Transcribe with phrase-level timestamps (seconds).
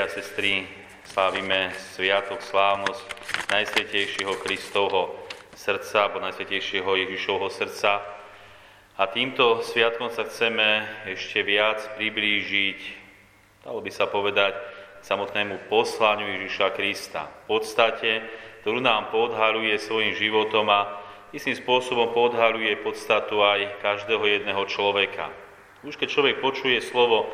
[0.00, 0.64] bratia a sestry,
[1.12, 3.04] slávime sviatok, slávnosť
[3.52, 5.12] Najsvetejšieho Kristovho
[5.52, 8.00] srdca, alebo Najsvetejšieho Ježišovho srdca.
[8.96, 12.80] A týmto sviatkom sa chceme ešte viac priblížiť,
[13.68, 14.56] dalo by sa povedať,
[15.04, 17.28] samotnému poslaniu Ježiša Krista.
[17.44, 18.24] V podstate,
[18.64, 20.96] ktorú nám podhaluje svojim životom a
[21.36, 25.28] istým spôsobom podhaluje podstatu aj každého jedného človeka.
[25.84, 27.28] Už keď človek počuje slovo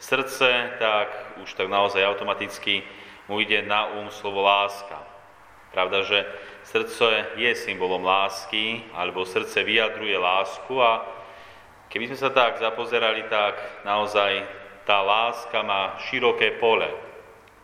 [0.00, 2.82] srdce, tak už tak naozaj automaticky
[3.28, 4.98] mu ide na um slovo láska.
[5.70, 6.26] Pravda, že
[6.66, 11.06] srdce je symbolom lásky, alebo srdce vyjadruje lásku a
[11.92, 13.54] keby sme sa tak zapozerali, tak
[13.86, 14.42] naozaj
[14.82, 16.90] tá láska má široké pole.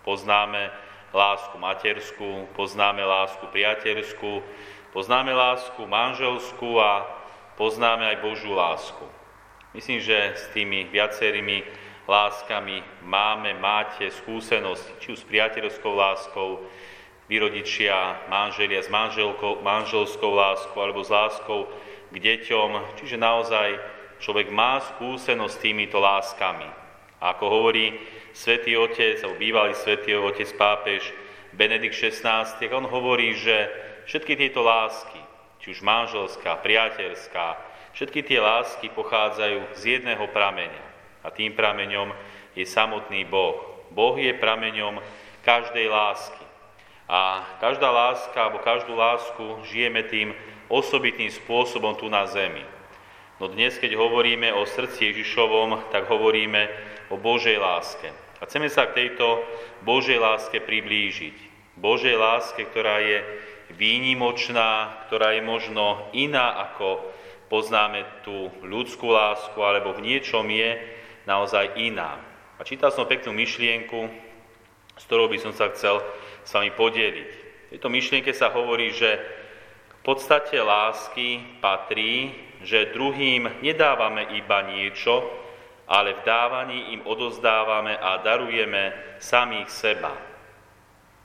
[0.07, 0.71] Poznáme
[1.11, 4.39] lásku materskú, poznáme lásku priateľskú,
[4.95, 7.03] poznáme lásku manželskú a
[7.59, 9.03] poznáme aj Božú lásku.
[9.75, 11.67] Myslím, že s tými viacerými
[12.07, 16.63] láskami máme, máte skúsenosť, či už s priateľskou láskou,
[17.27, 21.67] vyrodičia, manželia s manželkou, manželskou láskou alebo s láskou
[22.15, 22.95] k deťom.
[23.03, 23.69] Čiže naozaj
[24.23, 26.71] človek má skúsenosť s týmito láskami.
[27.19, 27.99] A ako hovorí
[28.31, 31.03] svätý Otec, alebo bývalý svätý Otec pápež
[31.51, 33.67] Benedikt XVI, on hovorí, že
[34.07, 35.19] všetky tieto lásky,
[35.59, 37.59] či už manželská, priateľská,
[37.99, 40.96] všetky tie lásky pochádzajú z jedného prameňa
[41.27, 42.15] a tým prameňom
[42.55, 43.59] je samotný Boh.
[43.91, 45.03] Boh je prameňom
[45.43, 46.47] každej lásky.
[47.11, 50.31] A každá láska, alebo každú lásku žijeme tým
[50.71, 52.63] osobitným spôsobom tu na zemi.
[53.43, 56.67] No dnes, keď hovoríme o srdci Ježišovom, tak hovoríme
[57.11, 58.11] o Božej láske.
[58.41, 59.43] A chceme sa k tejto
[59.85, 61.37] Božej láske priblížiť.
[61.77, 63.23] Božej láske, ktorá je
[63.77, 67.07] výnimočná, ktorá je možno iná, ako
[67.53, 72.23] poznáme tú ľudskú lásku, alebo v niečom je naozaj iná.
[72.57, 74.09] A čítal som peknú myšlienku,
[74.97, 76.01] s ktorou by som sa chcel
[76.47, 77.31] s vami podeliť.
[77.69, 79.21] V tejto myšlienke sa hovorí, že
[79.91, 82.33] v podstate lásky patrí,
[82.63, 85.21] že druhým nedávame iba niečo,
[85.87, 90.15] ale v dávaní im odozdávame a darujeme samých seba.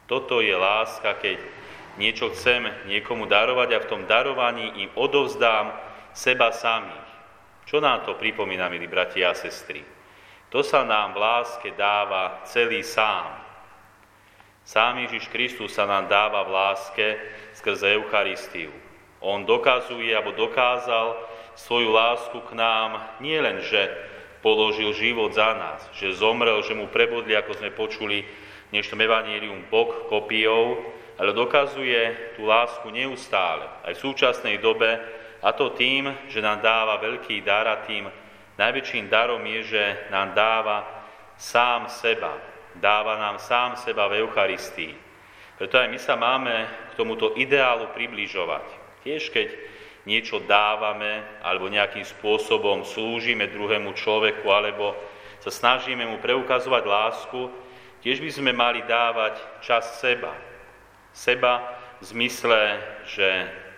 [0.06, 1.40] Toto je láska, keď
[1.96, 5.72] niečo chcem niekomu darovať a v tom darovaní im odovzdám
[6.12, 7.11] seba samých.
[7.66, 9.82] Čo nám to pripomína, milí bratia a sestry?
[10.52, 13.40] To sa nám v láske dáva celý sám.
[14.68, 17.08] Sám Ježiš Kristus sa nám dáva v láske
[17.56, 18.70] skrze Eucharistiu.
[19.24, 21.16] On dokazuje, alebo dokázal
[21.56, 23.90] svoju lásku k nám nie len, že
[24.42, 29.70] položil život za nás, že zomrel, že mu prebudli, ako sme počuli v dnešnom evanílium,
[29.70, 30.82] bok kopijou,
[31.22, 34.98] ale dokazuje tú lásku neustále, aj v súčasnej dobe,
[35.42, 38.06] a to tým, že nám dáva veľký dar a tým
[38.62, 40.86] najväčším darom je, že nám dáva
[41.34, 42.38] sám seba.
[42.78, 44.94] Dáva nám sám seba v Eucharistii.
[45.58, 46.54] Preto aj my sa máme
[46.94, 48.66] k tomuto ideálu približovať.
[49.02, 49.50] Tiež keď
[50.06, 54.98] niečo dávame alebo nejakým spôsobom slúžime druhému človeku alebo
[55.42, 57.50] sa snažíme mu preukazovať lásku,
[58.06, 60.34] tiež by sme mali dávať čas seba.
[61.14, 61.62] Seba
[62.02, 62.62] v zmysle,
[63.06, 63.30] že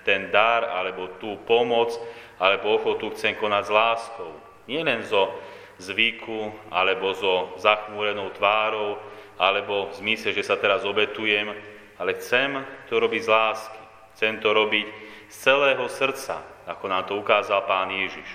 [0.03, 1.95] ten dar alebo tú pomoc
[2.39, 4.31] alebo ochotu chcem konať s láskou.
[4.67, 5.31] Nie len zo
[5.79, 8.99] zvyku alebo zo zachmúrenou tvárou
[9.39, 11.49] alebo v zmysle, že sa teraz obetujem,
[11.97, 13.81] ale chcem to robiť z lásky.
[14.13, 14.85] Chcem to robiť
[15.31, 18.29] z celého srdca, ako nám to ukázal Pán Ježiš.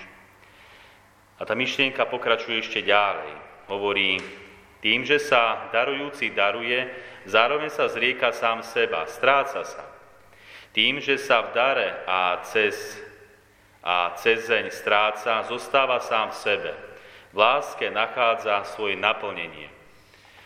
[1.39, 3.31] A tá myšlienka pokračuje ešte ďalej.
[3.71, 4.19] Hovorí,
[4.83, 6.87] tým, že sa darujúci daruje,
[7.23, 9.83] zároveň sa zrieka sám seba, stráca sa.
[10.79, 12.95] Tým, že sa v dare a cez,
[13.83, 16.71] a cezeň stráca, zostáva sám v sebe.
[17.35, 19.67] V láske nachádza svoje naplnenie.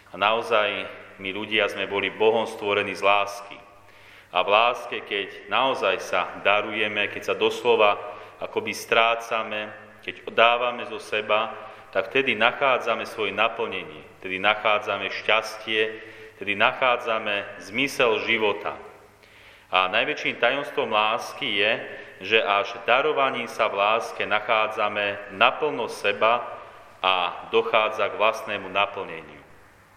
[0.10, 0.90] A naozaj
[1.22, 3.54] my ľudia sme boli Bohom stvorení z lásky.
[4.34, 8.02] A v láske, keď naozaj sa darujeme, keď sa doslova
[8.42, 9.70] akoby strácame,
[10.02, 11.54] keď dávame zo seba,
[11.94, 15.82] tak vtedy nachádzame svoje naplnenie, vtedy nachádzame šťastie,
[16.42, 18.93] vtedy nachádzame zmysel života.
[19.74, 21.72] A najväčším tajomstvom lásky je,
[22.22, 26.46] že až darovaním sa v láske nachádzame naplno seba
[27.02, 29.42] a dochádza k vlastnému naplneniu.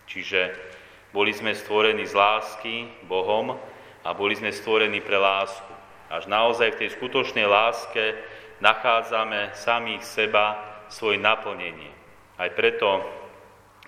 [0.09, 0.57] Čiže
[1.13, 3.53] boli sme stvorení z lásky Bohom
[4.01, 5.69] a boli sme stvorení pre lásku.
[6.09, 8.17] Až naozaj v tej skutočnej láske
[8.65, 10.57] nachádzame samých seba
[10.89, 11.93] svoje naplnenie.
[12.41, 13.05] Aj preto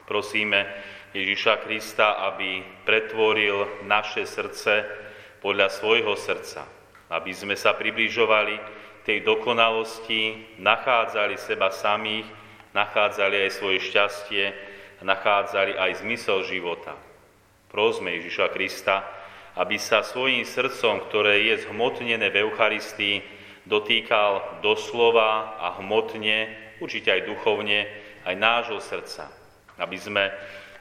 [0.05, 0.69] prosíme
[1.17, 5.08] Ježiša Krista, aby pretvoril naše srdce
[5.39, 6.67] podľa svojho srdca,
[7.13, 8.59] aby sme sa približovali
[9.07, 12.29] tej dokonalosti, nachádzali seba samých,
[12.77, 14.45] nachádzali aj svoje šťastie
[15.03, 16.99] nachádzali aj zmysel života.
[17.71, 19.05] Prosme Ježiša Krista,
[19.59, 23.23] aby sa svojim srdcom, ktoré je zhmotnené v Eucharistii,
[23.69, 26.49] dotýkal doslova a hmotne,
[26.81, 27.85] určite aj duchovne,
[28.25, 29.29] aj nášho srdca.
[29.77, 30.25] Aby sme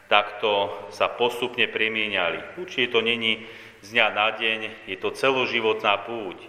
[0.07, 2.55] takto sa postupne premieniali.
[2.55, 3.43] Určite to není
[3.87, 4.59] z dňa na deň,
[4.91, 6.43] je to celoživotná púť,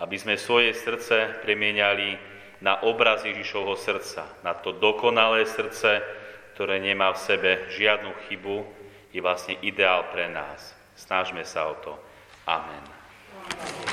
[0.00, 2.16] aby sme svoje srdce premieniali
[2.64, 6.00] na obraz Ježišovho srdca, na to dokonalé srdce,
[6.56, 8.64] ktoré nemá v sebe žiadnu chybu,
[9.12, 10.72] je vlastne ideál pre nás.
[10.96, 11.92] Snažme sa o to.
[12.48, 13.87] Amen.